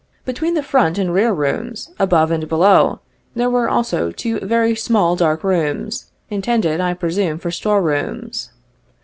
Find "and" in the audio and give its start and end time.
0.97-1.13, 2.31-2.49